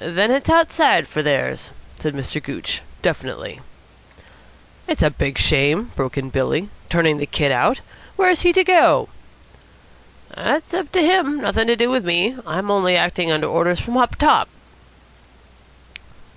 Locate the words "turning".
6.88-7.18